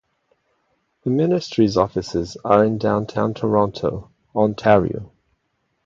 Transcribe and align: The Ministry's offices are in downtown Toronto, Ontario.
The 1.03 1.11
Ministry's 1.11 1.77
offices 1.77 2.35
are 2.43 2.65
in 2.65 2.79
downtown 2.79 3.35
Toronto, 3.35 4.09
Ontario. 4.35 5.11